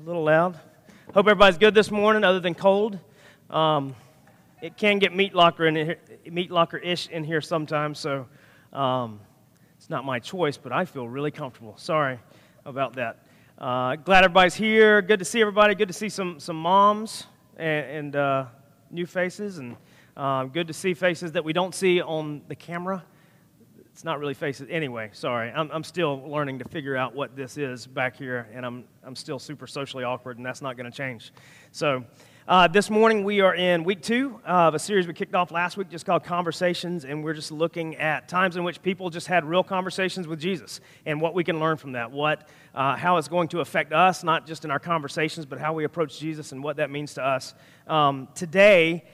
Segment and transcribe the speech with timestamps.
[0.00, 0.58] A little loud.
[1.08, 2.98] Hope everybody's good this morning, other than cold.
[3.50, 3.94] Um,
[4.62, 8.26] it can get meat locker in here, meat locker ish in here sometimes, so
[8.72, 9.20] um,
[9.76, 11.76] it's not my choice, but I feel really comfortable.
[11.76, 12.18] Sorry
[12.64, 13.26] about that.
[13.58, 15.02] Uh, glad everybody's here.
[15.02, 15.74] Good to see everybody.
[15.74, 17.26] Good to see some some moms
[17.58, 18.46] and, and uh,
[18.90, 19.76] new faces, and
[20.16, 23.04] uh, good to see faces that we don't see on the camera
[24.00, 24.66] it's not really faces.
[24.70, 25.50] Anyway, sorry.
[25.50, 29.14] I'm, I'm still learning to figure out what this is back here, and I'm, I'm
[29.14, 31.34] still super socially awkward, and that's not going to change.
[31.70, 32.02] So,
[32.48, 35.76] uh, this morning we are in week two of a series we kicked off last
[35.76, 39.44] week just called Conversations, and we're just looking at times in which people just had
[39.44, 43.28] real conversations with Jesus and what we can learn from that, what, uh, how it's
[43.28, 46.64] going to affect us, not just in our conversations, but how we approach Jesus and
[46.64, 47.52] what that means to us.
[47.86, 49.04] Um, today,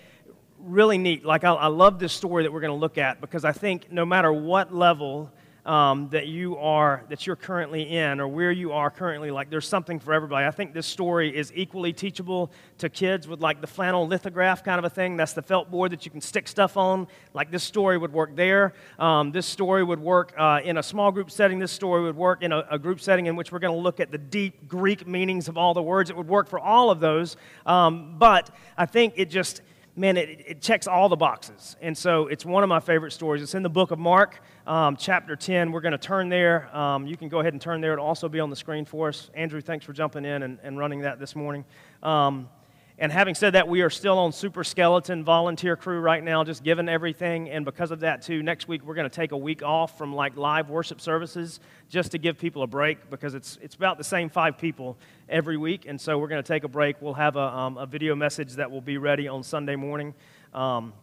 [0.67, 1.25] really neat.
[1.25, 3.91] Like, I, I love this story that we're going to look at because I think
[3.91, 5.31] no matter what level
[5.65, 9.67] um, that you are, that you're currently in, or where you are currently, like, there's
[9.67, 10.47] something for everybody.
[10.47, 14.79] I think this story is equally teachable to kids with, like, the flannel lithograph kind
[14.79, 15.17] of a thing.
[15.17, 17.09] That's the felt board that you can stick stuff on.
[17.35, 18.75] Like, this story would work there.
[18.97, 21.59] Um, this story would work uh, in a small group setting.
[21.59, 23.99] This story would work in a, a group setting in which we're going to look
[23.99, 26.11] at the deep Greek meanings of all the words.
[26.11, 27.37] It would work for all of those.
[27.67, 29.63] Um, but I think it just
[29.97, 31.77] man, it, it, checks all the boxes.
[31.81, 33.43] And so it's one of my favorite stories.
[33.43, 35.73] It's in the book of Mark, um, chapter 10.
[35.73, 36.75] We're going to turn there.
[36.77, 37.95] Um, you can go ahead and turn there.
[37.95, 39.31] It'll also be on the screen for us.
[39.35, 41.65] Andrew, thanks for jumping in and, and running that this morning.
[42.03, 42.51] Um,
[42.99, 46.63] and having said that, we are still on super skeleton volunteer crew right now, just
[46.63, 47.51] giving everything.
[47.51, 50.15] And because of that, too, next week we're going to take a week off from
[50.15, 54.05] like live worship services just to give people a break because it's, it's about the
[54.05, 54.97] same five people
[55.29, 55.85] every week.
[55.87, 57.03] And so we're going to take a break.
[57.03, 60.15] We'll have a, um, a video message that will be ready on Sunday morning.
[60.55, 60.95] Um,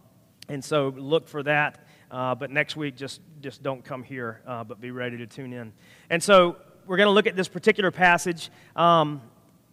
[0.50, 1.86] and so look for that.
[2.10, 5.54] Uh, but next week, just, just don't come here, uh, but be ready to tune
[5.54, 5.72] in.
[6.10, 6.58] And so
[6.88, 8.50] we're going to look at this particular passage.
[8.76, 9.22] Um,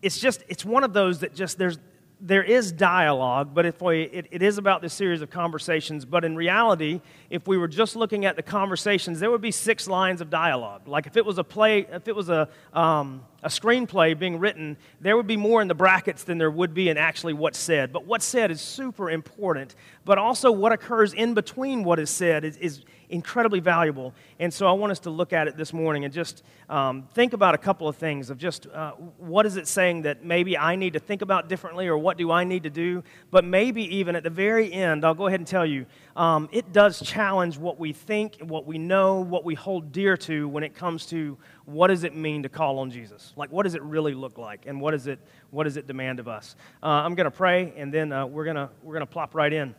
[0.03, 1.79] it's just, it's one of those that just, there's,
[2.21, 6.05] there is dialogue, but if we, it, it is about this series of conversations.
[6.05, 7.01] But in reality,
[7.31, 10.87] if we were just looking at the conversations, there would be six lines of dialogue.
[10.87, 14.77] Like if it was a play, if it was a, um, a screenplay being written,
[15.01, 17.93] there would be more in the brackets than there would be in actually what's said.
[17.93, 19.75] But what's said is super important,
[20.05, 24.15] but also what occurs in between what is said is, is incredibly valuable.
[24.39, 27.33] And so I want us to look at it this morning and just um, think
[27.33, 30.77] about a couple of things of just uh, what is it saying that maybe I
[30.77, 33.03] need to think about differently or what do I need to do.
[33.31, 36.73] But maybe even at the very end, I'll go ahead and tell you, um, it
[36.73, 40.75] does challenge what we think, what we know, what we hold dear to when it
[40.75, 43.33] comes to what does it mean to call on Jesus?
[43.37, 44.67] Like, what does it really look like?
[44.67, 46.57] And what, is it, what does it demand of us?
[46.83, 49.53] Uh, I'm going to pray, and then uh, we're going to we're gonna plop right
[49.53, 49.75] in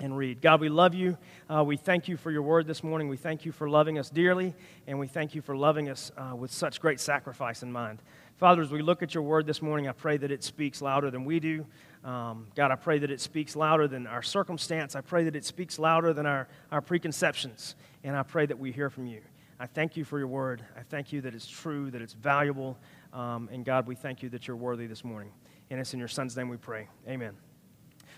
[0.00, 0.40] and read.
[0.40, 1.16] God, we love you.
[1.48, 3.08] Uh, we thank you for your word this morning.
[3.08, 4.54] We thank you for loving us dearly,
[4.86, 8.02] and we thank you for loving us uh, with such great sacrifice in mind.
[8.36, 11.10] Father, as we look at your word this morning, I pray that it speaks louder
[11.10, 11.66] than we do.
[12.04, 14.96] Um, God, I pray that it speaks louder than our circumstance.
[14.96, 17.74] I pray that it speaks louder than our, our preconceptions.
[18.02, 19.20] And I pray that we hear from you.
[19.58, 20.64] I thank you for your word.
[20.74, 22.78] I thank you that it's true, that it's valuable.
[23.12, 25.32] Um, and God, we thank you that you're worthy this morning.
[25.68, 26.88] And it's in your son's name we pray.
[27.06, 27.49] Amen.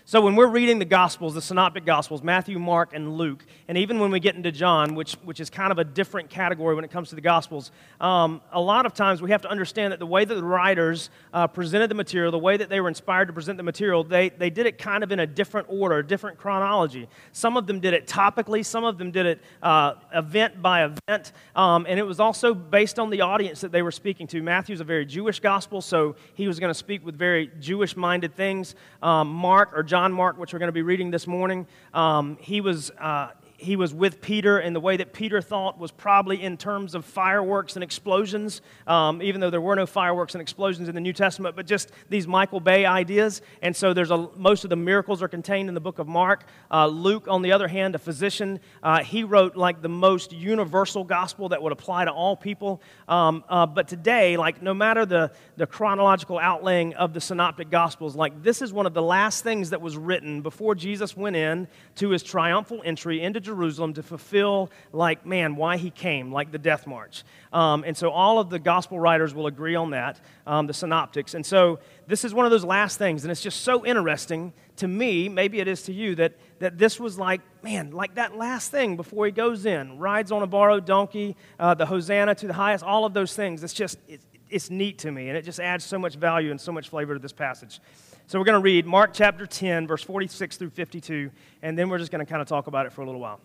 [0.05, 3.99] So, when we're reading the Gospels, the Synoptic Gospels, Matthew, Mark, and Luke, and even
[3.99, 6.91] when we get into John, which, which is kind of a different category when it
[6.91, 7.71] comes to the Gospels,
[8.01, 11.09] um, a lot of times we have to understand that the way that the writers
[11.33, 14.27] uh, presented the material, the way that they were inspired to present the material, they,
[14.27, 17.07] they did it kind of in a different order, a different chronology.
[17.31, 21.31] Some of them did it topically, some of them did it uh, event by event,
[21.55, 24.43] um, and it was also based on the audience that they were speaking to.
[24.43, 28.35] Matthew's a very Jewish Gospel, so he was going to speak with very Jewish minded
[28.35, 28.75] things.
[29.01, 32.89] Um, Mark, or Mark, which we're going to be reading this morning, um, he was
[32.99, 33.29] uh,
[33.63, 37.05] he was with Peter, and the way that Peter thought was probably in terms of
[37.05, 41.13] fireworks and explosions, um, even though there were no fireworks and explosions in the New
[41.13, 43.41] Testament, but just these Michael Bay ideas.
[43.61, 46.45] And so there's a, most of the miracles are contained in the book of Mark.
[46.69, 51.03] Uh, Luke, on the other hand, a physician, uh, he wrote like the most universal
[51.03, 52.81] gospel that would apply to all people.
[53.07, 58.15] Um, uh, but today, like no matter the, the chronological outlaying of the synoptic gospels,
[58.15, 61.67] like this is one of the last things that was written before Jesus went in
[61.95, 66.51] to his triumphal entry into Jerusalem Jerusalem to fulfill, like, man, why he came, like
[66.51, 67.23] the death march.
[67.51, 71.33] Um, and so all of the gospel writers will agree on that, um, the synoptics.
[71.33, 74.87] And so this is one of those last things, and it's just so interesting to
[74.87, 78.71] me, maybe it is to you, that, that this was like, man, like that last
[78.71, 82.53] thing before he goes in, rides on a borrowed donkey, uh, the Hosanna to the
[82.53, 83.63] highest, all of those things.
[83.63, 86.59] It's just, it's, it's neat to me, and it just adds so much value and
[86.59, 87.79] so much flavor to this passage.
[88.25, 91.29] So we're going to read Mark chapter 10, verse 46 through 52,
[91.61, 93.41] and then we're just going to kind of talk about it for a little while.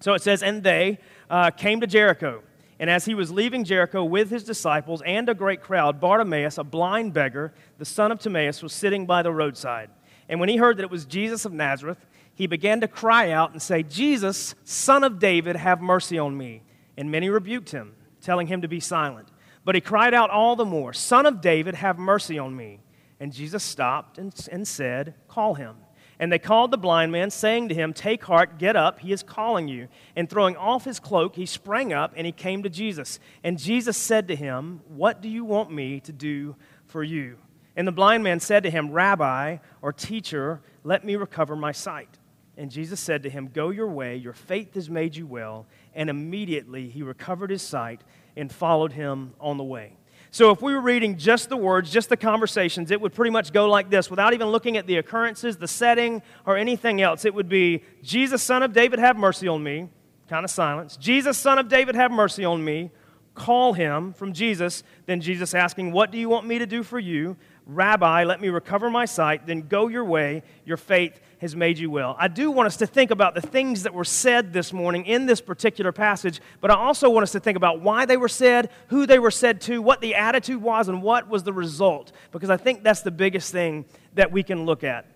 [0.00, 0.98] So it says, And they
[1.30, 2.42] uh, came to Jericho.
[2.78, 6.64] And as he was leaving Jericho with his disciples and a great crowd, Bartimaeus, a
[6.64, 9.88] blind beggar, the son of Timaeus, was sitting by the roadside.
[10.28, 12.04] And when he heard that it was Jesus of Nazareth,
[12.34, 16.62] he began to cry out and say, Jesus, son of David, have mercy on me.
[16.96, 19.28] And many rebuked him, telling him to be silent.
[19.64, 22.80] But he cried out all the more, Son of David, have mercy on me.
[23.22, 25.76] And Jesus stopped and, and said, Call him.
[26.18, 29.22] And they called the blind man, saying to him, Take heart, get up, he is
[29.22, 29.86] calling you.
[30.16, 33.20] And throwing off his cloak, he sprang up and he came to Jesus.
[33.44, 37.38] And Jesus said to him, What do you want me to do for you?
[37.76, 42.18] And the blind man said to him, Rabbi or teacher, let me recover my sight.
[42.56, 45.66] And Jesus said to him, Go your way, your faith has made you well.
[45.94, 48.02] And immediately he recovered his sight
[48.36, 49.96] and followed him on the way.
[50.34, 53.52] So, if we were reading just the words, just the conversations, it would pretty much
[53.52, 57.26] go like this without even looking at the occurrences, the setting, or anything else.
[57.26, 59.90] It would be Jesus, son of David, have mercy on me.
[60.28, 60.96] Kind of silence.
[60.96, 62.90] Jesus, son of David, have mercy on me.
[63.34, 64.82] Call him from Jesus.
[65.04, 67.36] Then Jesus asking, What do you want me to do for you?
[67.66, 69.46] Rabbi, let me recover my sight.
[69.46, 70.42] Then go your way.
[70.64, 72.16] Your faith has made you well.
[72.18, 75.26] I do want us to think about the things that were said this morning in
[75.26, 78.70] this particular passage, but I also want us to think about why they were said,
[78.88, 82.48] who they were said to, what the attitude was, and what was the result, because
[82.48, 85.06] I think that's the biggest thing that we can look at.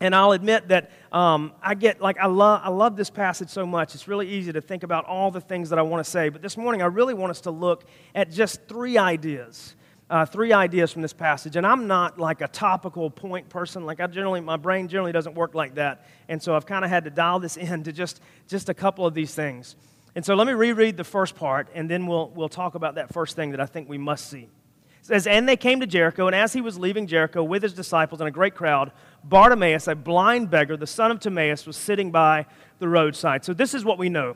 [0.00, 3.94] And I'll admit that um, I get, like, I I love this passage so much.
[3.94, 6.30] It's really easy to think about all the things that I want to say.
[6.30, 7.84] But this morning, I really want us to look
[8.14, 9.74] at just three ideas
[10.10, 11.54] uh, three ideas from this passage.
[11.54, 13.86] And I'm not like a topical point person.
[13.86, 16.04] Like I generally, my brain generally doesn't work like that.
[16.28, 19.06] And so I've kind of had to dial this in to just, just a couple
[19.06, 19.76] of these things.
[20.16, 23.12] And so let me reread the first part, and then we'll, we'll talk about that
[23.12, 24.40] first thing that I think we must see.
[24.40, 27.72] It says, And they came to Jericho, and as he was leaving Jericho with his
[27.72, 28.90] disciples and a great crowd,
[29.22, 32.46] Bartimaeus, a blind beggar, the son of Timaeus, was sitting by
[32.80, 33.44] the roadside.
[33.44, 34.34] So this is what we know.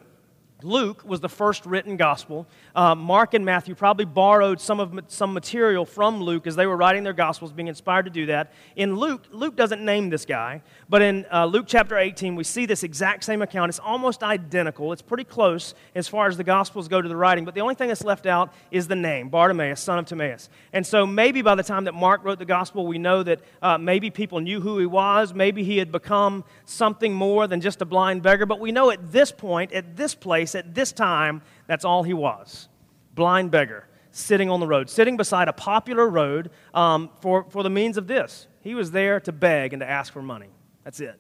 [0.65, 2.47] Luke was the first written gospel.
[2.75, 6.77] Uh, Mark and Matthew probably borrowed some of some material from Luke as they were
[6.77, 8.51] writing their gospels, being inspired to do that.
[8.75, 12.65] In Luke, Luke doesn't name this guy, but in uh, Luke chapter 18, we see
[12.65, 13.69] this exact same account.
[13.69, 14.93] It's almost identical.
[14.93, 17.75] It's pretty close as far as the gospels go to the writing, but the only
[17.75, 20.49] thing that's left out is the name Bartimaeus, son of Timaeus.
[20.73, 23.77] And so maybe by the time that Mark wrote the gospel, we know that uh,
[23.77, 25.35] maybe people knew who he was.
[25.35, 28.47] Maybe he had become something more than just a blind beggar.
[28.47, 32.15] But we know at this point, at this place at this time, that's all he
[32.15, 32.69] was
[33.15, 37.71] blind beggar, sitting on the road, sitting beside a popular road um, for, for the
[37.71, 38.49] means of this.
[38.61, 40.49] He was there to beg and to ask for money.
[40.85, 41.19] That's it.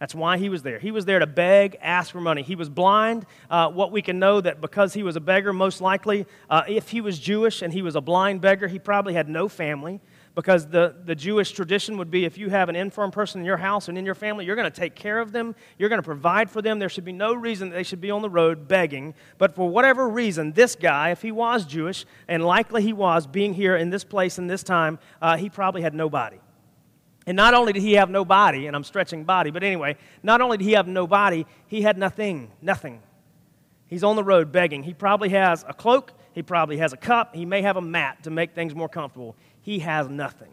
[0.00, 0.78] That's why he was there.
[0.78, 2.42] He was there to beg, ask for money.
[2.42, 3.26] He was blind.
[3.48, 6.90] Uh, what we can know that because he was a beggar, most likely, uh, if
[6.90, 10.00] he was Jewish and he was a blind beggar, he probably had no family
[10.34, 13.56] because the, the Jewish tradition would be if you have an infirm person in your
[13.56, 16.04] house and in your family, you're going to take care of them, you're going to
[16.04, 16.78] provide for them.
[16.78, 19.14] There should be no reason that they should be on the road begging.
[19.38, 23.54] But for whatever reason, this guy, if he was Jewish, and likely he was, being
[23.54, 26.38] here in this place in this time, uh, he probably had nobody.
[27.26, 30.40] And not only did he have no body, and I'm stretching body, but anyway, not
[30.40, 33.00] only did he have no body, he had nothing, nothing.
[33.86, 34.82] He's on the road begging.
[34.82, 38.24] He probably has a cloak, he probably has a cup, he may have a mat
[38.24, 40.50] to make things more comfortable he has nothing.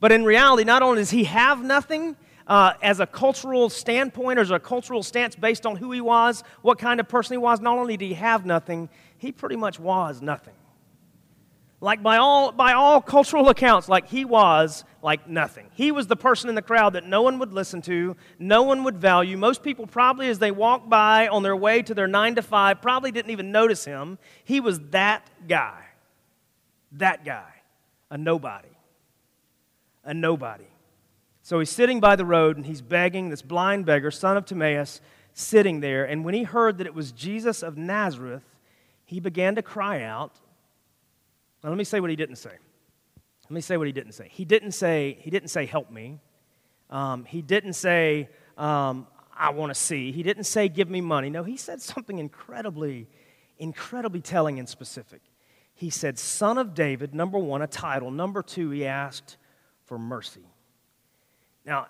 [0.00, 2.16] But in reality, not only does he have nothing,
[2.48, 6.42] uh, as a cultural standpoint or as a cultural stance based on who he was,
[6.60, 9.78] what kind of person he was, not only did he have nothing, he pretty much
[9.78, 10.54] was nothing.
[11.80, 15.68] Like by all, by all cultural accounts, like he was like nothing.
[15.74, 18.82] He was the person in the crowd that no one would listen to, no one
[18.82, 19.38] would value.
[19.38, 22.82] Most people probably, as they walked by on their way to their nine to five,
[22.82, 24.18] probably didn't even notice him.
[24.42, 25.84] He was that guy.
[26.90, 27.61] That guy
[28.12, 28.68] a nobody.
[30.04, 30.66] A nobody.
[31.40, 35.00] So he's sitting by the road and he's begging, this blind beggar, son of Timaeus,
[35.32, 36.04] sitting there.
[36.04, 38.44] And when he heard that it was Jesus of Nazareth,
[39.06, 40.38] he began to cry out.
[41.64, 42.52] Now, let me say what he didn't say.
[43.44, 44.28] Let me say what he didn't say.
[44.30, 46.20] He didn't say, he didn't say, help me.
[46.90, 48.28] Um, he didn't say,
[48.58, 50.12] um, I want to see.
[50.12, 51.30] He didn't say, give me money.
[51.30, 53.08] No, he said something incredibly,
[53.58, 55.22] incredibly telling and specific
[55.82, 58.12] he said, Son of David, number one, a title.
[58.12, 59.36] Number two, he asked
[59.84, 60.46] for mercy.
[61.66, 61.88] Now,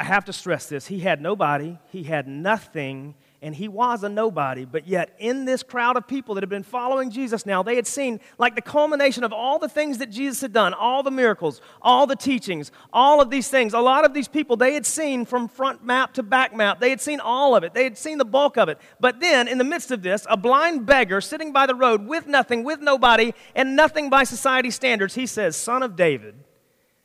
[0.00, 0.88] I have to stress this.
[0.88, 4.64] He had nobody, he had nothing, and he was a nobody.
[4.64, 7.86] But yet, in this crowd of people that had been following Jesus now, they had
[7.86, 11.60] seen like the culmination of all the things that Jesus had done, all the miracles,
[11.80, 13.72] all the teachings, all of these things.
[13.72, 16.80] A lot of these people they had seen from front map to back map.
[16.80, 18.78] They had seen all of it, they had seen the bulk of it.
[19.00, 22.26] But then, in the midst of this, a blind beggar sitting by the road with
[22.26, 26.34] nothing, with nobody, and nothing by society standards, he says, Son of David,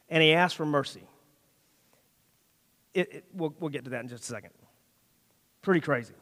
[0.10, 1.08] and he asks for mercy
[2.96, 4.52] it, it, we'll, we'll get to that in just a second.
[5.62, 6.14] Pretty crazy.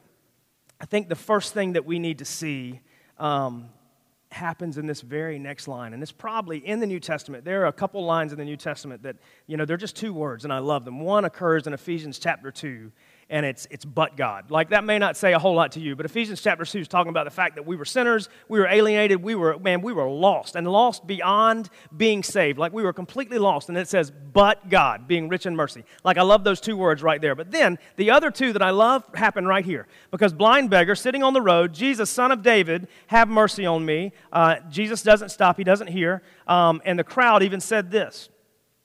[0.84, 2.82] I think the first thing that we need to see
[3.18, 3.70] um,
[4.34, 5.94] happens in this very next line.
[5.94, 7.46] And it's probably in the New Testament.
[7.46, 9.16] There are a couple lines in the New Testament that,
[9.48, 11.00] you know, they're just two words, and I love them.
[11.00, 12.92] One occurs in Ephesians chapter 2,
[13.30, 14.52] and it's, it's but God.
[14.52, 16.88] Like that may not say a whole lot to you, but Ephesians chapter 2 is
[16.88, 19.94] talking about the fact that we were sinners, we were alienated, we were, man, we
[19.94, 22.58] were lost, and lost beyond being saved.
[22.58, 23.70] Like we were completely lost.
[23.70, 25.84] And it says, but God, being rich in mercy.
[26.04, 27.36] Like I love those two words right there.
[27.36, 29.88] But then the other two that I love happen right here.
[30.12, 34.12] Because blind beggar sitting on the road, Jesus, son of David, have mercy on me.
[34.32, 36.24] Uh, Jesus doesn't stop, he doesn't hear.
[36.48, 38.30] Um, and the crowd even said this.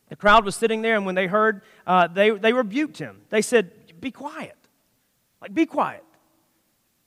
[0.08, 3.20] The crowd was sitting there, and when they heard, uh, they, they rebuked him.
[3.28, 4.56] They said, be quiet.
[5.40, 6.04] Like, be quiet.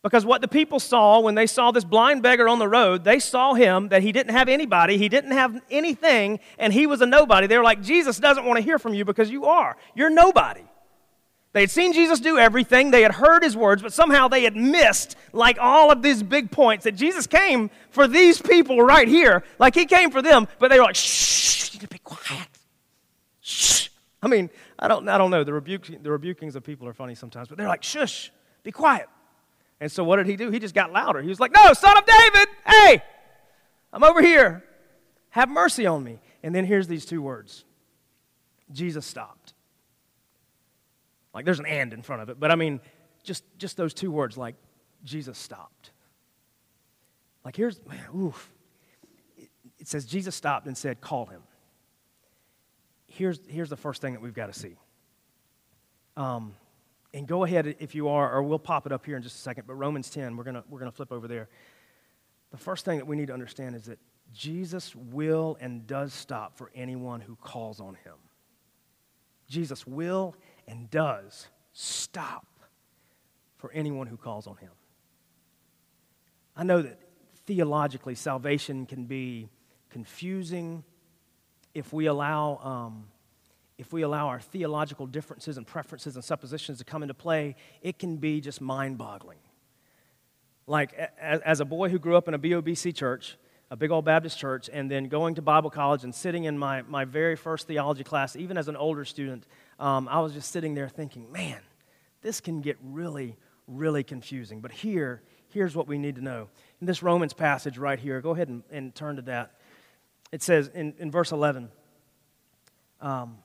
[0.04, 3.20] Because what the people saw when they saw this blind beggar on the road, they
[3.20, 7.06] saw him that he didn't have anybody, he didn't have anything, and he was a
[7.06, 7.46] nobody.
[7.46, 9.78] They were like, Jesus doesn't want to hear from you because you are.
[9.94, 10.64] You're nobody.
[11.54, 14.56] They had seen Jesus do everything, they had heard his words, but somehow they had
[14.56, 19.44] missed, like all of these big points, that Jesus came for these people right here.
[19.60, 22.48] Like he came for them, but they were like, shh, you need to be quiet.
[23.42, 23.90] Shh.
[24.24, 24.50] I mean,
[24.82, 25.44] I don't, I don't know.
[25.44, 25.52] The,
[26.02, 28.32] the rebukings of people are funny sometimes, but they're like, shush,
[28.64, 29.08] be quiet.
[29.80, 30.50] And so what did he do?
[30.50, 31.22] He just got louder.
[31.22, 33.04] He was like, no, son of David, hey,
[33.94, 34.64] I'm over here.
[35.30, 36.20] Have mercy on me.
[36.44, 37.64] And then here's these two words
[38.72, 39.54] Jesus stopped.
[41.34, 42.82] Like there's an and in front of it, but I mean,
[43.24, 44.56] just, just those two words, like
[45.04, 45.92] Jesus stopped.
[47.46, 48.52] Like here's, man, oof.
[49.80, 51.42] It says Jesus stopped and said, call him
[53.12, 54.76] here's, here's the first thing that we've got to see.
[56.18, 56.56] Um,
[57.14, 59.40] and go ahead if you are, or we'll pop it up here in just a
[59.40, 61.50] second, but Romans 10, we're going we're going to flip over there.
[62.52, 64.00] The first thing that we need to understand is that
[64.34, 68.16] Jesus will and does stop for anyone who calls on him.
[69.48, 70.36] Jesus will
[70.68, 72.48] and does stop
[73.58, 74.72] for anyone who calls on him.
[76.56, 77.00] I know that
[77.46, 79.50] theologically, salvation can be
[79.90, 80.84] confusing
[81.74, 83.08] if we allow, um,
[83.78, 88.00] if we allow our theological differences and preferences and suppositions to come into play, it
[88.00, 89.40] can be just mind boggling.
[90.68, 93.38] Like, as, a boy who grew up in a BOBC church,
[93.72, 96.82] a big old Baptist church, and then going to Bible college and sitting in my,
[96.84, 99.46] my very first theology class, even as an older student,
[99.80, 101.60] um, I was just sitting there thinking, man,
[102.22, 103.38] this can get really,
[103.68, 104.62] really confusing.
[104.62, 106.50] But here, here's what we need to know.
[106.80, 109.54] In this Romans passage right here, go ahead and, and turn to that.
[110.32, 111.70] It says in, in verse 11,
[113.02, 113.38] um,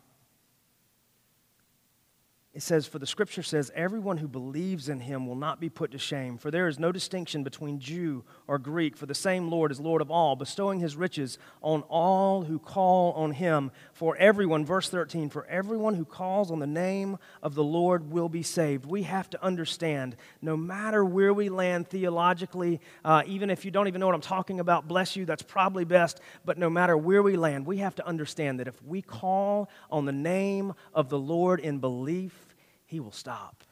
[2.56, 5.90] it says, For the scripture says, Everyone who believes in him will not be put
[5.90, 9.70] to shame, for there is no distinction between Jew or Greek, for the same Lord
[9.70, 13.72] is Lord of all, bestowing his riches on all who call on him.
[13.92, 18.30] For everyone, verse 13, for everyone who calls on the name of the Lord will
[18.30, 18.86] be saved.
[18.86, 23.86] We have to understand, no matter where we land theologically, uh, even if you don't
[23.86, 27.22] even know what I'm talking about, bless you, that's probably best, but no matter where
[27.22, 31.18] we land, we have to understand that if we call on the name of the
[31.18, 32.45] Lord in belief,
[32.86, 33.64] he will stop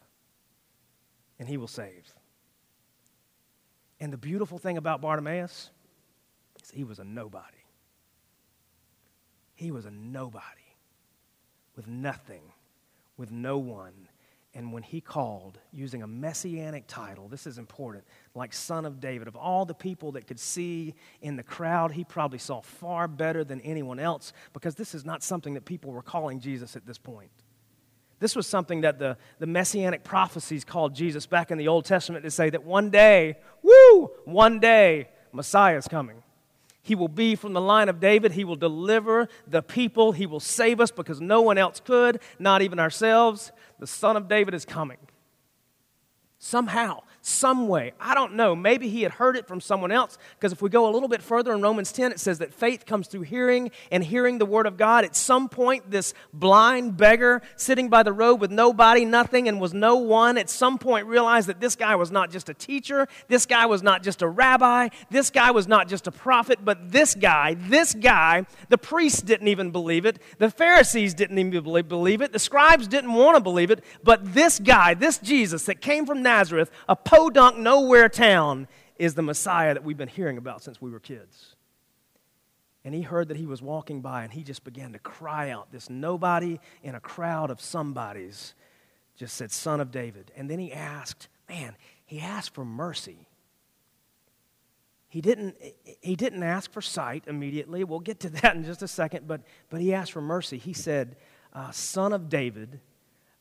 [1.39, 2.13] and He will save.
[4.01, 5.71] And the beautiful thing about Bartimaeus
[6.63, 7.47] is he was a nobody.
[9.55, 10.45] He was a nobody
[11.77, 12.43] with nothing,
[13.17, 14.09] with no one.
[14.53, 18.05] And when he called using a messianic title, this is important,
[18.35, 22.05] like Son of David, of all the people that could see in the crowd, he
[22.05, 26.03] probably saw far better than anyone else because this is not something that people were
[26.03, 27.31] calling Jesus at this point.
[28.21, 32.25] This was something that the, the messianic prophecies called Jesus back in the Old Testament
[32.25, 36.23] to say that one day, woo, one day, Messiah is coming.
[36.83, 38.33] He will be from the line of David.
[38.33, 40.13] He will deliver the people.
[40.13, 43.53] He will save us because no one else could, not even ourselves.
[43.79, 44.99] The Son of David is coming.
[46.39, 47.93] Somehow, some way.
[47.99, 48.55] I don't know.
[48.55, 50.19] Maybe he had heard it from someone else.
[50.39, 52.85] Because if we go a little bit further in Romans 10, it says that faith
[52.85, 55.07] comes through hearing and hearing the word of God.
[55.07, 59.73] At some point, this blind beggar sitting by the road with nobody, nothing, and was
[59.73, 63.47] no one, at some point realized that this guy was not just a teacher, this
[63.47, 67.15] guy was not just a rabbi, this guy was not just a prophet, but this
[67.15, 72.33] guy, this guy, the priests didn't even believe it, the Pharisees didn't even believe it,
[72.33, 76.23] the scribes didn't want to believe it, but this guy, this Jesus that came from
[76.23, 80.91] Nazareth, a podunk nowhere town is the Messiah that we've been hearing about since we
[80.91, 81.57] were kids.
[82.85, 85.73] And he heard that he was walking by and he just began to cry out.
[85.73, 88.55] This nobody in a crowd of somebodies
[89.17, 90.33] just said, Son of David.
[90.37, 93.29] And then he asked, man, he asked for mercy.
[95.09, 95.57] He didn't,
[96.03, 97.85] he didn't ask for sight immediately.
[97.85, 100.59] We'll get to that in just a second, but, but he asked for mercy.
[100.59, 101.17] He said,
[101.53, 102.81] uh, Son of David,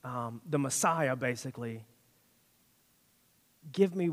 [0.03, 1.84] um, the Messiah, basically,
[3.72, 4.12] give me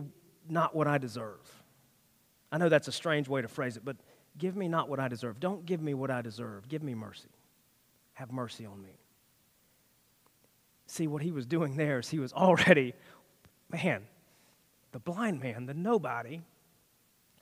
[0.49, 1.63] not what I deserve.
[2.53, 3.97] I know that's a strange way to phrase it, but
[4.39, 5.41] give me not what I deserve.
[5.41, 6.69] Don't give me what I deserve.
[6.69, 7.29] Give me mercy.
[8.15, 8.99] Have mercy on me.
[10.87, 12.95] See, what he was doing there is he was already,
[13.71, 14.03] man,
[14.93, 16.41] the blind man, the nobody,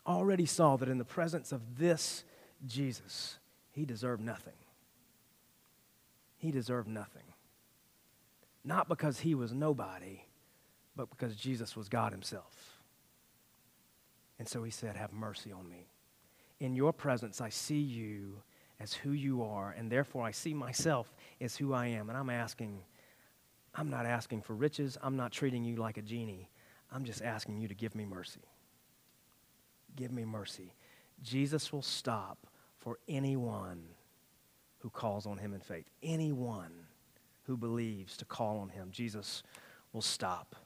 [0.07, 2.25] already saw that in the presence of this
[2.67, 3.39] Jesus,
[3.73, 4.55] he deserved nothing.
[6.37, 7.23] He deserved nothing.
[8.65, 10.23] Not because he was nobody,
[10.99, 12.81] but because Jesus was God himself.
[14.41, 15.87] And so he said, Have mercy on me.
[16.59, 18.43] In your presence, I see you
[18.81, 22.09] as who you are, and therefore I see myself as who I am.
[22.09, 22.81] And I'm asking,
[23.77, 24.99] I'm not asking for riches.
[25.01, 26.51] I'm not treating you like a genie.
[26.91, 28.43] I'm just asking you to give me mercy.
[29.95, 30.75] Give me mercy.
[31.23, 33.85] Jesus will stop for anyone
[34.79, 35.89] who calls on him in faith.
[36.03, 36.73] Anyone
[37.45, 39.45] who believes to call on him, Jesus
[39.93, 40.57] will stop.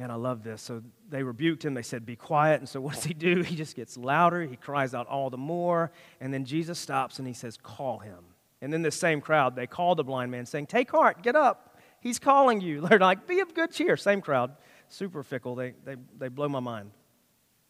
[0.00, 0.62] Man, I love this.
[0.62, 1.74] So they rebuked him.
[1.74, 2.60] They said, Be quiet.
[2.60, 3.42] And so what does he do?
[3.50, 4.42] He just gets louder.
[4.42, 5.92] He cries out all the more.
[6.22, 8.24] And then Jesus stops and he says, Call him.
[8.62, 11.78] And then this same crowd, they call the blind man, saying, Take heart, get up.
[12.00, 12.80] He's calling you.
[12.88, 13.98] They're like, Be of good cheer.
[13.98, 14.52] Same crowd.
[14.88, 15.54] Super fickle.
[15.54, 16.92] They, they, they blow my mind.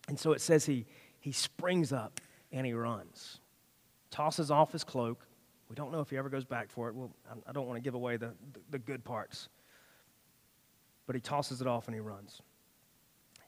[0.06, 0.86] And so it says he,
[1.18, 2.20] he springs up
[2.52, 3.40] and he runs,
[4.12, 5.26] tosses off his cloak.
[5.68, 6.94] We don't know if he ever goes back for it.
[6.94, 7.10] Well,
[7.44, 9.48] I don't want to give away the, the, the good parts.
[11.10, 12.40] But he tosses it off and he runs.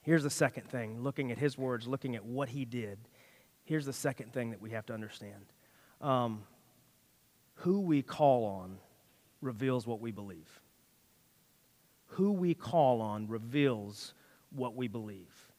[0.03, 2.99] Here's the second thing looking at his words, looking at what he did.
[3.63, 5.45] Here's the second thing that we have to understand
[6.01, 6.43] um,
[7.55, 8.79] who we call on
[9.41, 10.61] reveals what we believe.
[12.07, 14.13] Who we call on reveals
[14.51, 15.52] what we believe.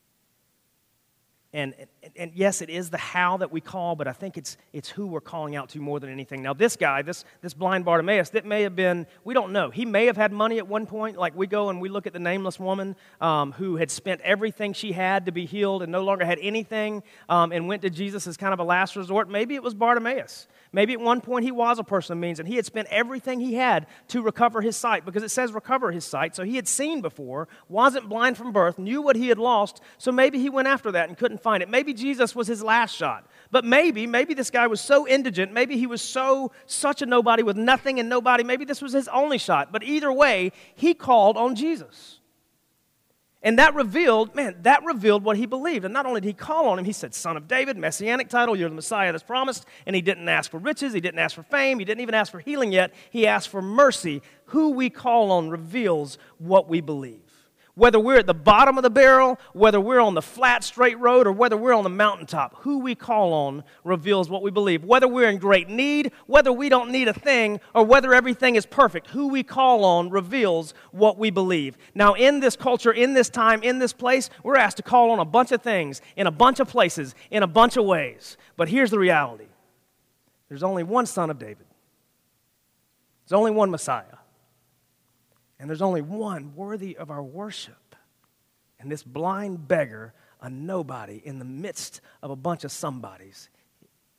[1.54, 4.56] And, and, and, yes, it is the how that we call, but I think it's,
[4.72, 6.42] it's who we're calling out to more than anything.
[6.42, 9.70] Now, this guy, this, this blind Bartimaeus, that may have been, we don't know.
[9.70, 11.16] He may have had money at one point.
[11.16, 14.72] Like we go and we look at the nameless woman um, who had spent everything
[14.72, 18.26] she had to be healed and no longer had anything um, and went to Jesus
[18.26, 19.30] as kind of a last resort.
[19.30, 20.48] Maybe it was Bartimaeus.
[20.74, 23.38] Maybe at one point he was a person of means and he had spent everything
[23.38, 26.34] he had to recover his sight because it says recover his sight.
[26.34, 29.80] So he had seen before, wasn't blind from birth, knew what he had lost.
[29.98, 31.68] So maybe he went after that and couldn't find it.
[31.68, 33.28] Maybe Jesus was his last shot.
[33.52, 35.52] But maybe, maybe this guy was so indigent.
[35.52, 38.42] Maybe he was so, such a nobody with nothing and nobody.
[38.42, 39.70] Maybe this was his only shot.
[39.70, 42.18] But either way, he called on Jesus.
[43.44, 45.84] And that revealed, man, that revealed what he believed.
[45.84, 48.56] And not only did he call on him, he said, Son of David, messianic title,
[48.56, 49.66] you're the Messiah that's promised.
[49.86, 52.32] And he didn't ask for riches, he didn't ask for fame, he didn't even ask
[52.32, 52.94] for healing yet.
[53.10, 54.22] He asked for mercy.
[54.46, 57.23] Who we call on reveals what we believe.
[57.76, 61.26] Whether we're at the bottom of the barrel, whether we're on the flat, straight road,
[61.26, 64.84] or whether we're on the mountaintop, who we call on reveals what we believe.
[64.84, 68.64] Whether we're in great need, whether we don't need a thing, or whether everything is
[68.64, 71.76] perfect, who we call on reveals what we believe.
[71.96, 75.18] Now, in this culture, in this time, in this place, we're asked to call on
[75.18, 78.36] a bunch of things, in a bunch of places, in a bunch of ways.
[78.56, 79.46] But here's the reality
[80.48, 81.66] there's only one son of David,
[83.24, 84.04] there's only one Messiah.
[85.64, 87.96] And there's only one worthy of our worship.
[88.78, 93.48] And this blind beggar, a nobody in the midst of a bunch of somebodies,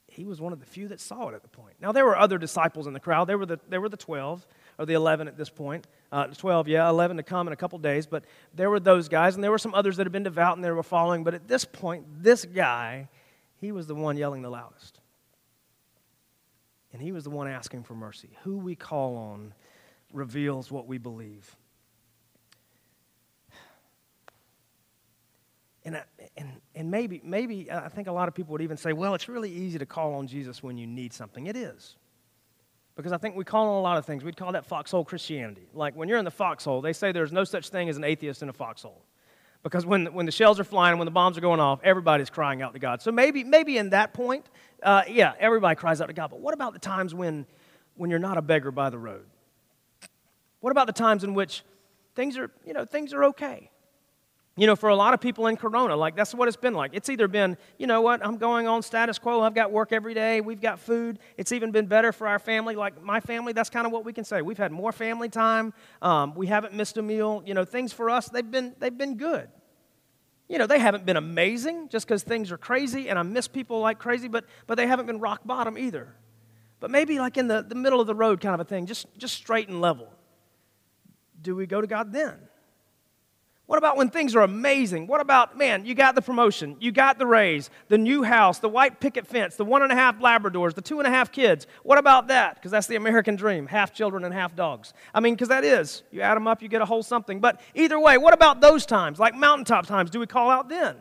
[0.07, 1.75] he was one of the few that saw it at the point.
[1.79, 3.25] Now, there were other disciples in the crowd.
[3.25, 4.43] There were the, there were the 12,
[4.79, 5.85] or the 11 at this point.
[6.11, 8.07] Uh, 12, yeah, 11 to come in a couple days.
[8.07, 10.65] But there were those guys, and there were some others that had been devout and
[10.65, 11.23] they were following.
[11.23, 13.07] But at this point, this guy,
[13.61, 14.99] he was the one yelling the loudest.
[16.91, 18.29] And he was the one asking for mercy.
[18.41, 19.53] Who we call on
[20.15, 21.55] reveals what we believe.
[25.83, 26.01] And,
[26.35, 29.29] and, and maybe, maybe I think a lot of people would even say, well, it's
[29.29, 31.45] really easy to call on Jesus when you need something.
[31.45, 31.95] It is.
[32.95, 34.23] Because I think we call on a lot of things.
[34.23, 35.67] We'd call that foxhole Christianity.
[35.73, 38.41] Like when you're in the foxhole, they say there's no such thing as an atheist
[38.41, 39.03] in a foxhole.
[39.61, 42.61] Because when, when the shells are flying, when the bombs are going off, everybody's crying
[42.61, 43.01] out to God.
[43.01, 44.45] So maybe, maybe in that point,
[44.81, 46.29] uh, yeah, everybody cries out to God.
[46.29, 47.45] But what about the times when,
[47.95, 49.25] when you're not a beggar by the road?
[50.65, 51.61] What about the times in which
[52.15, 53.69] things are, you know, things are okay?
[54.57, 56.89] You know, for a lot of people in Corona, like that's what it's been like.
[56.95, 60.15] It's either been, you know what, I'm going on status quo, I've got work every
[60.15, 61.19] day, we've got food.
[61.37, 62.75] It's even been better for our family.
[62.75, 64.41] Like my family, that's kind of what we can say.
[64.41, 65.71] We've had more family time.
[66.01, 67.43] Um, we haven't missed a meal.
[67.45, 69.49] You know, things for us, they've been, they've been good.
[70.49, 73.81] You know, they haven't been amazing just because things are crazy and I miss people
[73.81, 76.15] like crazy, but, but they haven't been rock bottom either.
[76.79, 79.05] But maybe like in the, the middle of the road kind of a thing, just,
[79.15, 80.14] just straight and level
[81.45, 82.35] do we go to God then?
[83.67, 85.07] What about when things are amazing?
[85.07, 88.69] What about, man, you got the promotion, you got the raise, the new house, the
[88.69, 91.65] white picket fence, the one and a half Labradors, the two and a half kids?
[91.81, 92.55] What about that?
[92.55, 94.93] Because that's the American dream half children and half dogs.
[95.15, 96.03] I mean, because that is.
[96.11, 97.39] You add them up, you get a whole something.
[97.39, 100.11] But either way, what about those times, like mountaintop times?
[100.11, 100.95] Do we call out then?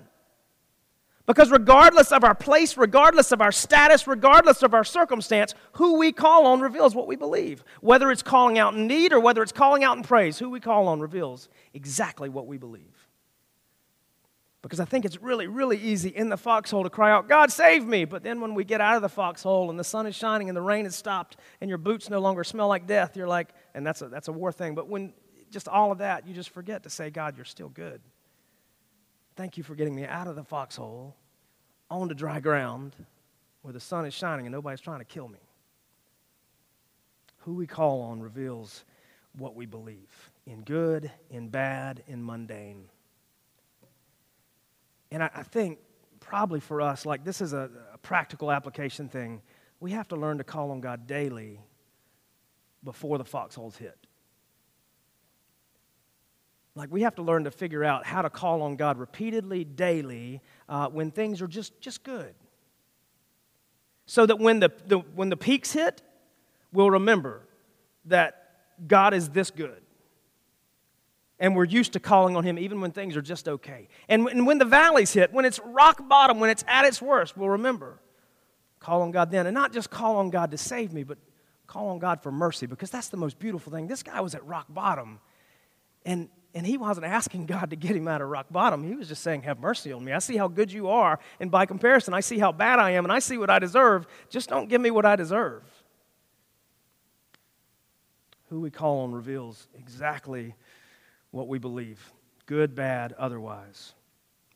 [1.27, 6.13] Because regardless of our place, regardless of our status, regardless of our circumstance, who we
[6.13, 7.65] call on reveals what we believe.
[7.81, 10.61] Whether it's calling out in need or whether it's calling out in praise, who we
[10.61, 13.09] call on reveals exactly what we believe.
[14.61, 17.87] Because I think it's really, really easy in the foxhole to cry out, God, save
[17.87, 18.05] me.
[18.05, 20.57] But then when we get out of the foxhole and the sun is shining and
[20.57, 23.87] the rain has stopped and your boots no longer smell like death, you're like, and
[23.87, 24.75] that's a, that's a war thing.
[24.75, 25.15] But when
[25.51, 28.01] just all of that, you just forget to say, God, you're still good.
[29.37, 31.17] Thank you for getting me out of the foxhole
[31.91, 32.95] on onto dry ground
[33.63, 35.41] where the sun is shining and nobody's trying to kill me.
[37.39, 38.85] Who we call on reveals
[39.37, 42.85] what we believe in good, in bad, in mundane.
[45.11, 45.79] And I, I think
[46.21, 49.43] probably for us, like this is a, a practical application thing,
[49.81, 51.61] we have to learn to call on God daily
[52.85, 54.04] before the foxholes hit.
[56.77, 60.41] Like we have to learn to figure out how to call on God repeatedly, daily,
[60.69, 62.35] uh, when things are just, just good.
[64.07, 66.03] So that when the, the, when the peaks hit,
[66.73, 67.43] we'll remember
[68.07, 68.51] that
[68.87, 69.81] God is this good.
[71.39, 73.89] And we're used to calling on Him even when things are just okay.
[74.09, 77.37] And, and when the valleys hit, when it's rock bottom, when it's at its worst,
[77.37, 78.01] we'll remember.
[78.79, 79.47] Call on God then.
[79.47, 81.19] And not just call on God to save me, but
[81.67, 83.87] call on God for mercy because that's the most beautiful thing.
[83.87, 85.21] This guy was at rock bottom.
[86.05, 88.85] And and he wasn't asking God to get him out of rock bottom.
[88.85, 90.13] He was just saying, Have mercy on me.
[90.13, 91.19] I see how good you are.
[91.41, 94.07] And by comparison, I see how bad I am and I see what I deserve.
[94.31, 95.63] Just don't give me what I deserve.
[98.51, 100.55] Who we call on reveals exactly
[101.33, 102.13] what we believe
[102.47, 103.95] good, bad, otherwise.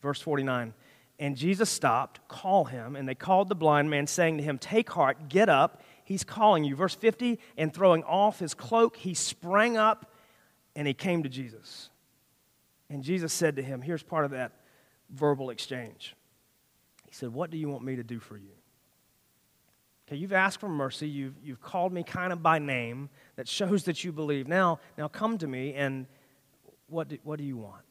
[0.00, 0.74] Verse 49
[1.18, 4.90] And Jesus stopped, call him, and they called the blind man, saying to him, Take
[4.90, 5.82] heart, get up.
[6.04, 6.76] He's calling you.
[6.76, 10.12] Verse 50 And throwing off his cloak, he sprang up
[10.78, 11.90] and he came to Jesus.
[12.88, 14.52] And Jesus said to him, Here's part of that
[15.10, 16.14] verbal exchange.
[17.04, 18.52] He said, What do you want me to do for you?
[20.06, 21.08] Okay, you've asked for mercy.
[21.08, 24.46] You've, you've called me kind of by name that shows that you believe.
[24.46, 26.06] Now, now come to me and
[26.86, 27.82] what do, what do you want?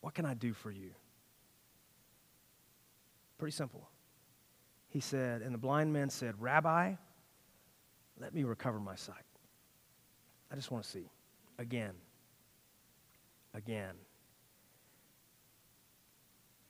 [0.00, 0.92] What can I do for you?
[3.36, 3.86] Pretty simple.
[4.88, 6.94] He said, and the blind man said, Rabbi,
[8.18, 9.24] let me recover my sight.
[10.50, 11.10] I just want to see
[11.58, 11.94] again.
[13.54, 13.94] Again.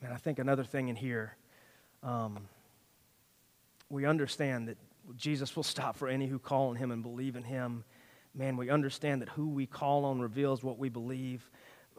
[0.02, 1.36] And I think another thing in here,
[2.02, 2.40] um,
[3.88, 4.78] we understand that
[5.16, 7.84] Jesus will stop for any who call on him and believe in him.
[8.34, 11.48] Man, we understand that who we call on reveals what we believe.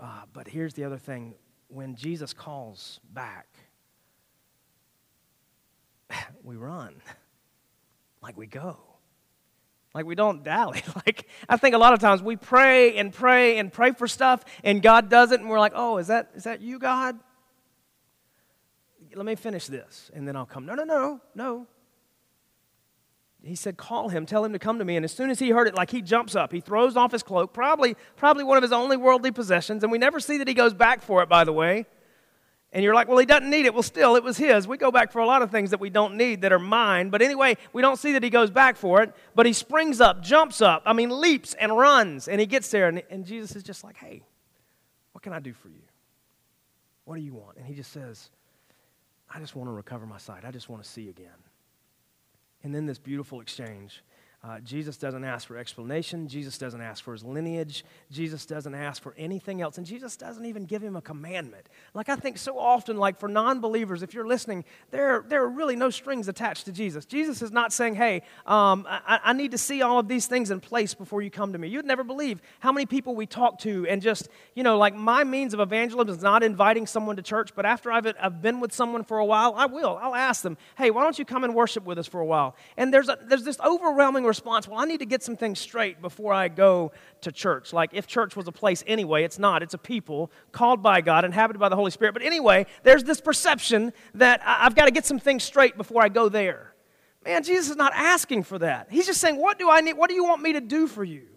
[0.02, 1.36] Uh, but here's the other thing
[1.68, 3.48] when Jesus calls back,
[6.44, 6.96] we run,
[8.22, 8.78] like we go.
[9.94, 10.82] Like we don't dally.
[10.96, 14.44] Like I think a lot of times we pray and pray and pray for stuff
[14.64, 17.20] and God does it and we're like, "Oh, is that is that you, God?"
[19.16, 20.66] Let me finish this and then I'll come.
[20.66, 21.22] No, no, no.
[21.36, 21.68] No.
[23.44, 25.50] He said, "Call him, tell him to come to me." And as soon as he
[25.50, 28.64] heard it, like he jumps up, he throws off his cloak, probably probably one of
[28.64, 31.44] his only worldly possessions, and we never see that he goes back for it by
[31.44, 31.86] the way.
[32.74, 33.74] And you're like, well, he doesn't need it.
[33.74, 34.68] Well, still, it was his.
[34.68, 37.12] We go back for a lot of things that we don't need that are mine.
[37.12, 39.14] But anyway, we don't see that he goes back for it.
[39.36, 42.28] But he springs up, jumps up, I mean, leaps and runs.
[42.28, 42.88] And he gets there.
[42.88, 44.24] And, and Jesus is just like, hey,
[45.12, 45.84] what can I do for you?
[47.06, 47.58] What do you want?
[47.58, 48.32] And he just says,
[49.30, 50.44] I just want to recover my sight.
[50.44, 51.30] I just want to see again.
[52.64, 54.04] And then this beautiful exchange
[54.46, 56.28] uh, Jesus doesn't ask for explanation.
[56.28, 57.86] Jesus doesn't ask for his lineage.
[58.12, 59.78] Jesus doesn't ask for anything else.
[59.78, 61.70] And Jesus doesn't even give him a commandment.
[61.94, 65.50] Like I think so often, like for non believers, if you're listening, there, there are
[65.50, 67.06] really no strings attached to Jesus.
[67.06, 70.52] Jesus is not saying, hey, um, I, I need to see all of these things
[70.52, 71.70] in place before you come to me.
[71.70, 75.24] You'd never believe how many people we talk to, and just, you know, like my
[75.24, 78.74] means of evangelism is not inviting someone to church, but after I've, I've been with
[78.74, 79.98] someone for a while, I will.
[80.02, 82.58] I'll ask them, hey, why don't you come and worship with us for a while?
[82.76, 86.02] And there's, a, there's this overwhelming response well, I need to get some things straight
[86.02, 86.92] before I go
[87.22, 87.72] to church.
[87.72, 89.62] Like, if church was a place anyway, it's not.
[89.62, 92.14] It's a people called by God, inhabited by the Holy Spirit.
[92.14, 96.10] But anyway, there's this perception that I've got to get some things straight before I
[96.10, 96.74] go there.
[97.24, 98.88] Man, Jesus is not asking for that.
[98.90, 99.94] He's just saying, What do I need?
[99.94, 101.28] What do you want me to do for you?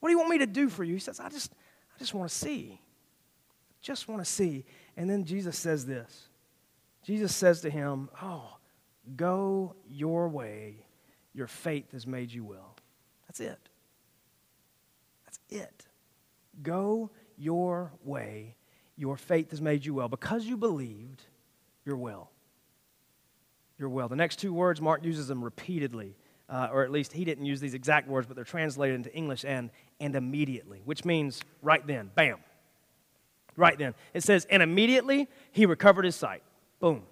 [0.00, 0.94] What do you want me to do for you?
[0.94, 1.52] He says, I just,
[1.94, 2.80] I just want to see.
[3.82, 4.64] Just want to see.
[4.96, 6.28] And then Jesus says this
[7.04, 8.56] Jesus says to him, Oh,
[9.16, 10.85] go your way
[11.36, 12.74] your faith has made you well.
[13.28, 13.68] That's it.
[15.26, 15.86] That's it.
[16.62, 18.56] Go your way.
[18.96, 20.08] Your faith has made you well.
[20.08, 21.22] Because you believed,
[21.84, 22.30] you're well.
[23.78, 24.08] You're well.
[24.08, 26.16] The next two words, Mark uses them repeatedly.
[26.48, 29.44] Uh, or at least he didn't use these exact words, but they're translated into English
[29.44, 29.68] and,
[30.00, 32.38] and immediately, which means right then, bam.
[33.56, 33.94] Right then.
[34.14, 36.42] It says, and immediately he recovered his sight.
[36.78, 37.02] Boom.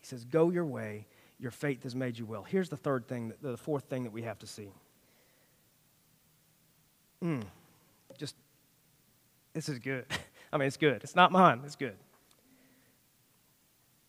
[0.00, 1.06] He says, Go your way.
[1.38, 2.42] Your faith has made you well.
[2.42, 4.70] Here's the third thing, the fourth thing that we have to see.
[7.22, 7.44] Mm,
[8.16, 8.34] just,
[9.54, 10.06] this is good.
[10.52, 11.02] I mean, it's good.
[11.02, 11.96] It's not mine, it's good.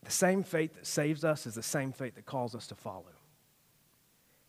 [0.03, 3.03] The same faith that saves us is the same faith that calls us to follow.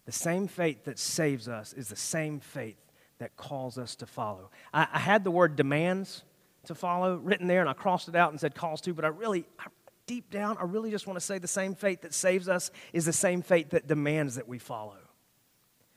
[0.06, 2.78] The same faith that saves us is the same faith
[3.18, 4.50] that calls us to follow.
[4.72, 6.22] I, I had the word demands
[6.64, 9.08] to follow written there, and I crossed it out and said calls to, but I
[9.08, 9.66] really, I,
[10.10, 13.04] deep down, I really just want to say the same faith that saves us is
[13.04, 14.96] the same faith that demands that we follow.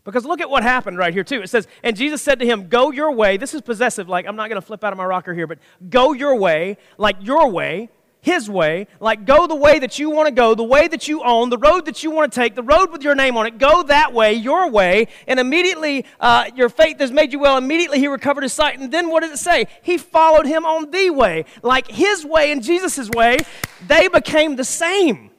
[0.04, 1.42] Because look at what happened right here, too.
[1.42, 3.38] It says, And Jesus said to him, Go your way.
[3.38, 5.58] This is possessive, like I'm not going to flip out of my rocker here, but
[5.90, 7.90] go your way, like your way,
[8.24, 11.22] his way, like go the way that you want to go, the way that you
[11.24, 13.58] own, the road that you want to take, the road with your name on it.
[13.58, 15.10] Go that way, your way.
[15.28, 17.58] And immediately uh, your faith has made you well.
[17.58, 18.80] Immediately he recovered his sight.
[18.80, 19.68] And then what does it say?
[19.82, 21.44] He followed him on the way.
[21.62, 23.40] Like his way and Jesus' way,
[23.88, 25.30] they became the same.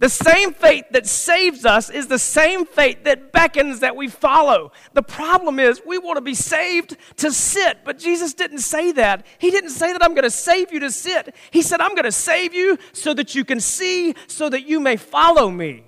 [0.00, 4.70] The same faith that saves us is the same faith that beckons that we follow.
[4.92, 9.26] The problem is we want to be saved to sit, but Jesus didn't say that.
[9.38, 11.34] He didn't say that I'm going to save you to sit.
[11.50, 14.78] He said, I'm going to save you so that you can see, so that you
[14.78, 15.82] may follow me.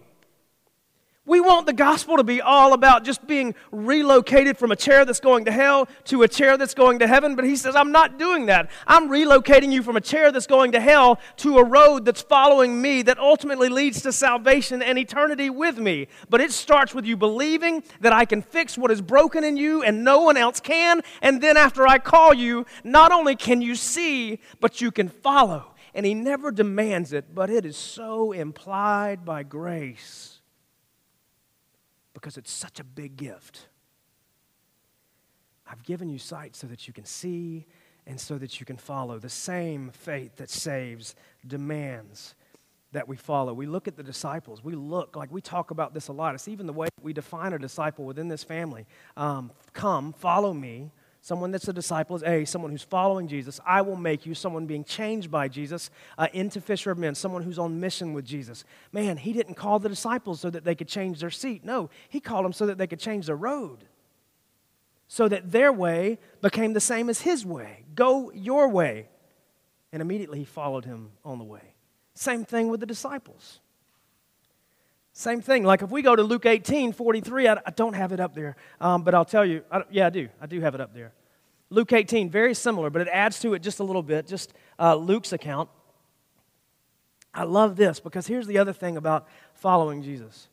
[1.31, 5.21] We want the gospel to be all about just being relocated from a chair that's
[5.21, 7.37] going to hell to a chair that's going to heaven.
[7.37, 8.69] But he says, I'm not doing that.
[8.85, 12.83] I'm relocating you from a chair that's going to hell to a road that's following
[12.83, 16.09] me that ultimately leads to salvation and eternity with me.
[16.29, 19.85] But it starts with you believing that I can fix what is broken in you
[19.85, 21.01] and no one else can.
[21.23, 25.77] And then after I call you, not only can you see, but you can follow.
[25.95, 30.40] And he never demands it, but it is so implied by grace
[32.21, 33.69] because it's such a big gift.
[35.67, 37.67] I've given you sight so that you can see
[38.07, 39.19] and so that you can follow.
[39.19, 41.15] The same faith that saves
[41.47, 42.35] demands
[42.93, 43.55] that we follow.
[43.55, 44.65] We look at the disciples.
[44.65, 46.35] We look, like we talk about this a lot.
[46.35, 48.85] It's even the way we define a disciple within this family.
[49.17, 50.91] Um, come, follow me.
[51.31, 53.61] Someone that's a disciple is A, someone who's following Jesus.
[53.65, 55.89] I will make you someone being changed by Jesus
[56.19, 58.65] uh, into fisher of men, someone who's on mission with Jesus.
[58.91, 61.65] Man, he didn't call the disciples so that they could change their seat.
[61.65, 63.85] No, he called them so that they could change their road,
[65.07, 67.85] so that their way became the same as his way.
[67.95, 69.09] Go your way.
[69.93, 71.75] And immediately he followed him on the way.
[72.15, 73.61] Same thing with the disciples.
[75.13, 75.63] Same thing.
[75.63, 78.57] Like if we go to Luke 18, 43, I, I don't have it up there,
[78.81, 79.63] um, but I'll tell you.
[79.71, 80.29] I, yeah, I do.
[80.41, 81.13] I do have it up there.
[81.71, 84.95] Luke 18, very similar, but it adds to it just a little bit, just uh,
[84.95, 85.71] Luke's account.
[87.33, 90.50] I love this because here's the other thing about following Jesus.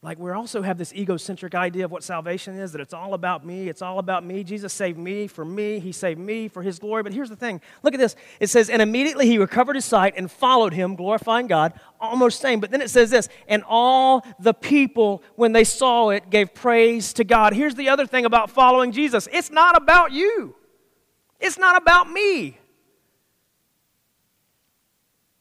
[0.00, 3.44] Like, we also have this egocentric idea of what salvation is that it's all about
[3.44, 3.68] me.
[3.68, 4.44] It's all about me.
[4.44, 5.80] Jesus saved me for me.
[5.80, 7.02] He saved me for his glory.
[7.02, 8.14] But here's the thing look at this.
[8.38, 11.72] It says, And immediately he recovered his sight and followed him, glorifying God.
[12.00, 12.60] Almost same.
[12.60, 17.12] But then it says this, And all the people, when they saw it, gave praise
[17.14, 17.52] to God.
[17.52, 20.54] Here's the other thing about following Jesus it's not about you,
[21.40, 22.56] it's not about me.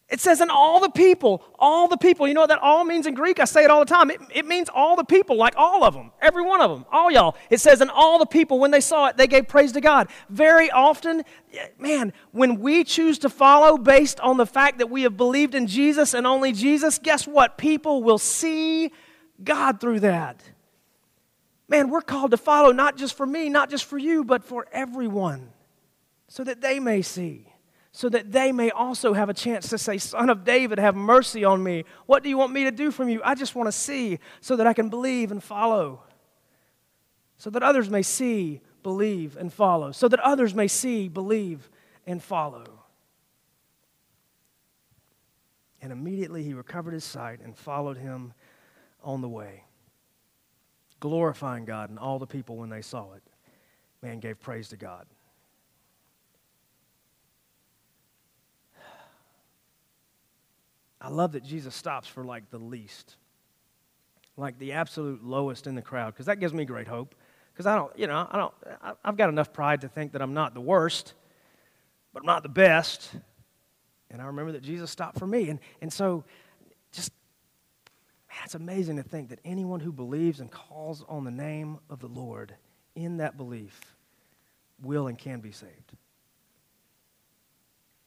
[0.09, 2.29] It says, and all the people, all the people.
[2.29, 3.41] You know what that all means in Greek?
[3.41, 4.09] I say it all the time.
[4.09, 7.11] It, it means all the people, like all of them, every one of them, all
[7.11, 7.35] y'all.
[7.49, 10.07] It says, and all the people, when they saw it, they gave praise to God.
[10.29, 15.01] Very often, eh, man, when we choose to follow based on the fact that we
[15.01, 17.57] have believed in Jesus and only Jesus, guess what?
[17.57, 18.93] People will see
[19.43, 20.41] God through that.
[21.67, 24.67] Man, we're called to follow not just for me, not just for you, but for
[24.71, 25.49] everyone
[26.29, 27.46] so that they may see
[27.97, 31.43] so that they may also have a chance to say, Son of David, have mercy
[31.43, 31.83] on me.
[32.05, 33.21] What do you want me to do from you?
[33.25, 36.03] I just want to see so that I can believe and follow.
[37.39, 39.91] So that others may see, believe, and follow.
[39.91, 41.71] So that others may see, believe,
[42.05, 42.83] and follow.
[45.81, 48.31] And immediately he recovered his sight and followed him
[49.03, 49.63] on the way,
[50.99, 51.89] glorifying God.
[51.89, 53.23] And all the people, when they saw it,
[54.03, 55.07] man gave praise to God.
[60.99, 63.17] I love that Jesus stops for like the least,
[64.35, 67.15] like the absolute lowest in the crowd, because that gives me great hope.
[67.53, 68.53] Because I don't, you know, I don't,
[69.03, 71.13] I've got enough pride to think that I'm not the worst,
[72.13, 73.15] but I'm not the best.
[74.11, 75.49] And I remember that Jesus stopped for me.
[75.49, 76.23] And, and so,
[76.91, 77.11] just,
[78.29, 81.99] man, it's amazing to think that anyone who believes and calls on the name of
[81.99, 82.53] the Lord
[82.95, 83.79] in that belief
[84.81, 85.93] will and can be saved.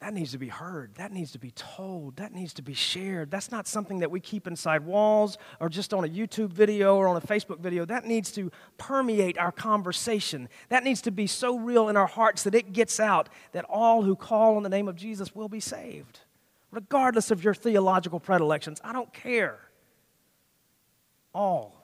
[0.00, 0.94] That needs to be heard.
[0.94, 2.16] That needs to be told.
[2.16, 3.30] That needs to be shared.
[3.30, 7.06] That's not something that we keep inside walls or just on a YouTube video or
[7.06, 7.84] on a Facebook video.
[7.84, 10.48] That needs to permeate our conversation.
[10.70, 14.02] That needs to be so real in our hearts that it gets out that all
[14.02, 16.20] who call on the name of Jesus will be saved,
[16.70, 18.80] regardless of your theological predilections.
[18.82, 19.58] I don't care.
[21.34, 21.79] All.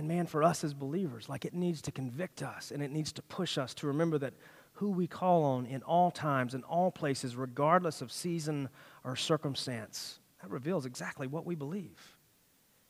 [0.00, 3.12] And man, for us as believers, like it needs to convict us and it needs
[3.12, 4.32] to push us to remember that
[4.72, 8.70] who we call on in all times, in all places, regardless of season
[9.04, 12.16] or circumstance, that reveals exactly what we believe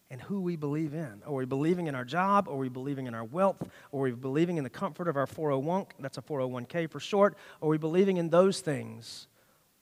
[0.08, 1.20] and who we believe in.
[1.26, 2.48] Are we believing in our job?
[2.48, 3.60] Are we believing in our wealth?
[3.92, 5.86] Are we believing in the comfort of our 401?
[5.98, 7.36] That's a 401k for short.
[7.60, 9.26] Are we believing in those things?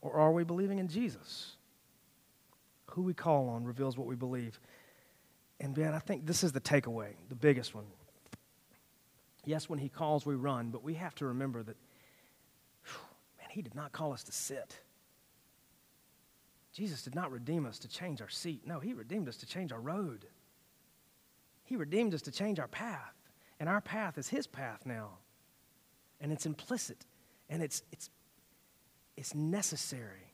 [0.01, 1.59] Or are we believing in Jesus?
[2.93, 4.59] Who we call on reveals what we believe.
[5.61, 7.87] And Ben, I think this is the takeaway, the biggest one.
[9.45, 11.77] Yes, when he calls, we run, but we have to remember that,
[12.85, 13.01] whew,
[13.39, 14.77] man, he did not call us to sit.
[16.73, 18.67] Jesus did not redeem us to change our seat.
[18.67, 20.27] No, he redeemed us to change our road.
[21.65, 23.15] He redeemed us to change our path.
[23.59, 25.19] And our path is his path now.
[26.21, 27.05] And it's implicit
[27.49, 28.11] and it's, it's,
[29.17, 30.28] it's necessary.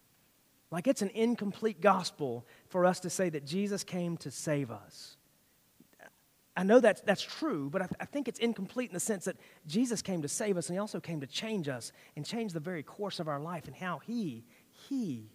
[0.75, 5.17] Like it's an incomplete gospel for us to say that Jesus came to save us.
[6.57, 9.27] I know that's, that's true, but I, th- I, think it's incomplete in the sense
[9.27, 9.37] that
[9.69, 12.59] Jesus came to save us and he also came to change us and change the
[12.59, 14.45] very course of our life and how he,
[14.89, 15.31] he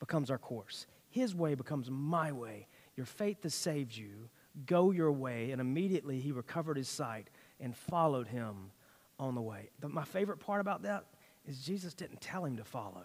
[0.00, 0.88] becomes our course.
[1.08, 2.66] His way becomes my way.
[2.96, 4.28] Your faith has saved you.
[4.66, 5.52] Go your way.
[5.52, 8.72] And immediately he recovered his sight and followed him
[9.20, 9.70] on the way.
[9.78, 11.04] But my favorite part about that
[11.46, 13.04] is Jesus didn't tell him to follow,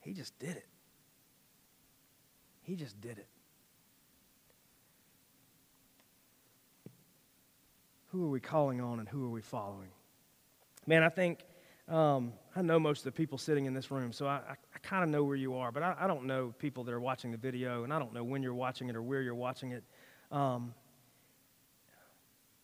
[0.00, 0.66] he just did it.
[2.62, 3.26] He just did it.
[8.08, 9.90] Who are we calling on and who are we following?
[10.86, 11.40] Man, I think
[11.88, 14.78] um, I know most of the people sitting in this room, so I, I, I
[14.82, 17.32] kind of know where you are, but I, I, don't know people that are watching
[17.32, 19.84] the video, and I don't know when you're watching it or where you're watching it.
[20.30, 20.74] Um,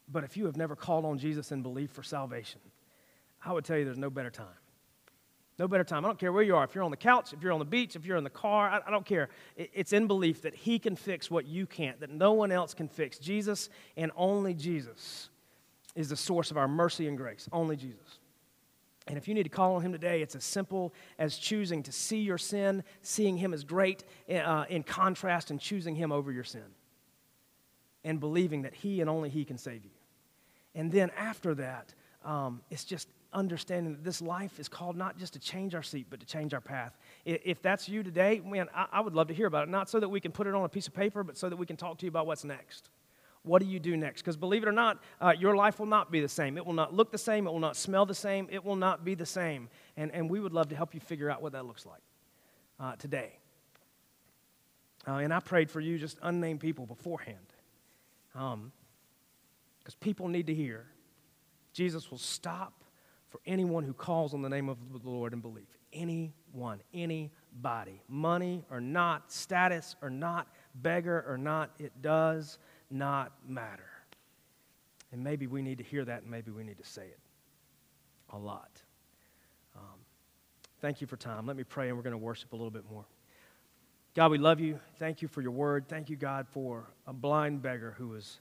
[0.09, 2.61] but if you have never called on Jesus in belief for salvation,
[3.45, 4.47] I would tell you there's no better time.
[5.59, 6.05] No better time.
[6.05, 6.65] I don't care where you are.
[6.65, 8.69] If you're on the couch, if you're on the beach, if you're in the car,
[8.69, 9.31] I, I don't care.
[9.57, 12.75] It, it's in belief that He can fix what you can't, that no one else
[12.75, 13.19] can fix.
[13.19, 15.31] Jesus and only Jesus
[15.95, 17.49] is the source of our mercy and grace.
[17.53, 18.19] Only Jesus.
[19.07, 21.93] And if you need to call on Him today, it's as simple as choosing to
[21.93, 26.45] see your sin, seeing Him as great uh, in contrast, and choosing Him over your
[26.45, 26.65] sin.
[28.05, 29.91] And believing that He and only He can save you.
[30.75, 35.35] And then after that, um, it's just understanding that this life is called not just
[35.35, 36.97] to change our seat, but to change our path.
[37.25, 39.71] If that's you today, man, I, would love to hear about it.
[39.71, 41.57] Not so that we can put it on a piece of paper, but so that
[41.57, 42.89] we can talk to you about what's next.
[43.43, 44.23] What do you do next?
[44.23, 46.57] Because believe it or not, uh, your life will not be the same.
[46.57, 47.47] It will not look the same.
[47.47, 48.49] It will not smell the same.
[48.51, 49.69] It will not be the same.
[49.97, 52.03] And, and we would love to help you figure out what that looks like
[52.81, 53.39] uh, today.
[55.07, 57.37] Uh, and I prayed for you, just unnamed people beforehand.
[58.33, 58.73] Because um,
[60.01, 60.87] people need to hear
[61.73, 62.73] Jesus will stop
[63.29, 65.67] for anyone who calls on the name of the Lord and believe.
[65.93, 72.59] Anyone, anybody, money or not, status or not, beggar or not, it does
[72.91, 73.89] not matter.
[75.13, 77.19] And maybe we need to hear that and maybe we need to say it
[78.31, 78.83] a lot.
[79.77, 79.99] Um,
[80.81, 81.47] thank you for time.
[81.47, 83.05] Let me pray and we're going to worship a little bit more.
[84.15, 84.81] God, we love you.
[84.99, 85.89] Thank you for your word.
[85.89, 88.41] Thank you, God, for a blind beggar who was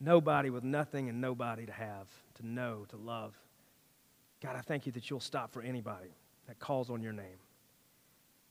[0.00, 3.34] nobody with nothing and nobody to have, to know, to love.
[4.42, 6.10] God, I thank you that you'll stop for anybody
[6.48, 7.38] that calls on your name.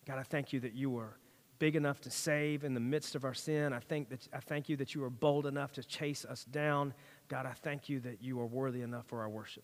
[0.08, 1.18] God, I thank you that you are
[1.60, 3.74] big enough to save in the midst of our sin.
[3.74, 6.94] I, think that, I thank you that you are bold enough to chase us down.
[7.28, 9.64] God, I thank you that you are worthy enough for our worship.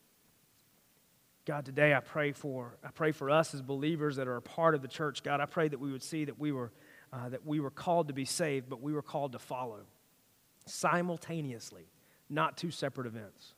[1.45, 4.75] God, today I pray for I pray for us as believers that are a part
[4.75, 5.23] of the church.
[5.23, 6.73] God, I pray that we would see that we were
[7.13, 9.79] uh, that we were called to be saved, but we were called to follow
[10.65, 11.87] simultaneously,
[12.29, 13.53] not two separate events.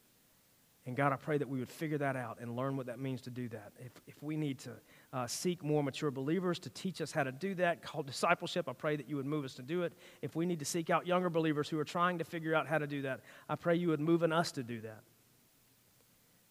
[0.90, 3.22] And God, I pray that we would figure that out and learn what that means
[3.22, 3.74] to do that.
[3.78, 4.72] If, if we need to
[5.14, 8.74] uh, seek more mature believers to teach us how to do that, called discipleship, I
[8.74, 9.94] pray that you would move us to do it.
[10.24, 12.80] If we need to seek out younger believers who are trying to figure out how
[12.80, 15.04] to do that, I pray you would move in us to do that.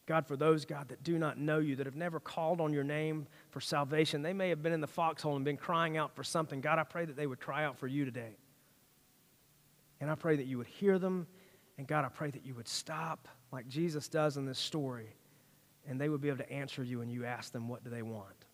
[0.05, 2.85] God, for those, God, that do not know you, that have never called on your
[2.85, 6.23] name for salvation, they may have been in the foxhole and been crying out for
[6.23, 6.61] something.
[6.61, 8.37] God, I pray that they would cry out for you today.
[9.99, 11.27] And I pray that you would hear them.
[11.77, 15.15] And God, I pray that you would stop like Jesus does in this story,
[15.87, 18.01] and they would be able to answer you and you ask them, What do they
[18.01, 18.45] want?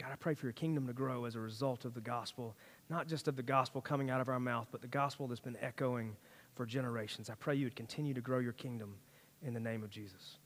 [0.00, 2.56] God, I pray for your kingdom to grow as a result of the gospel,
[2.88, 5.58] not just of the gospel coming out of our mouth, but the gospel that's been
[5.60, 6.16] echoing
[6.54, 7.28] for generations.
[7.28, 8.94] I pray you would continue to grow your kingdom
[9.42, 10.38] in the name of Jesus.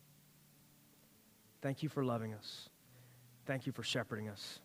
[1.62, 2.68] Thank you for loving us.
[3.46, 4.58] Thank you for shepherding us.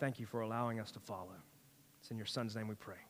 [0.00, 1.34] Thank you for allowing us to follow.
[2.00, 3.07] It's in your Son's name we pray.